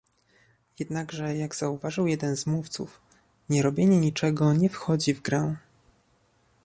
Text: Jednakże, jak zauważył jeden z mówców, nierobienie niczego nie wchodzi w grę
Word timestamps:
Jednakże, 0.79 1.37
jak 1.37 1.55
zauważył 1.55 2.07
jeden 2.07 2.37
z 2.37 2.45
mówców, 2.45 3.01
nierobienie 3.49 3.97
niczego 3.99 4.53
nie 4.53 4.69
wchodzi 4.69 5.13
w 5.13 5.21
grę 5.21 5.55